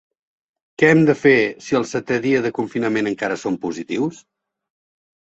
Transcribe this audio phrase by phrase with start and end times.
[0.81, 1.35] Què hem de fer
[1.67, 4.29] si el setè dia de confinament encara som positius?